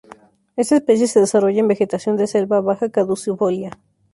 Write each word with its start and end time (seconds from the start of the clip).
Esta 0.55 0.77
especie 0.77 1.05
se 1.05 1.19
desarrolla 1.19 1.59
en 1.59 1.67
vegetación 1.67 2.17
de 2.17 2.25
selva 2.25 2.59
baja 2.59 2.89
caducifolia. 2.89 3.77